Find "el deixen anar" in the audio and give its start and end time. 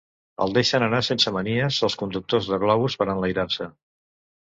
0.43-1.01